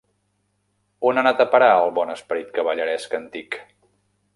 [1.11, 3.65] On ha anat a parar el bon esperit cavalleresc antic?